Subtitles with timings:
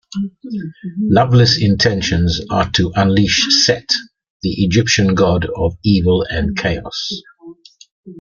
[0.97, 3.87] Loveless intentions are to unleash Set,
[4.41, 7.11] the Egyptian God of Evil and Chaos.